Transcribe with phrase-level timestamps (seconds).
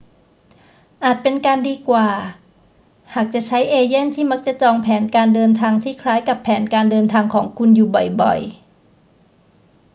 [1.03, 2.07] อาจเป็นการดีกว่า
[3.15, 7.87] หากจะใช้เอเย่นต์ที่มักจะจองแผนการเดินทางที่คล้ายกับแผนการเดินทางของคุณอยู่
[8.21, 8.49] บ่อย ๆ